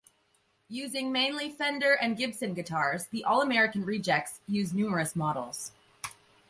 [0.71, 5.73] Using mainly Fender and Gibson guitars, the All-American Rejects use numerous models.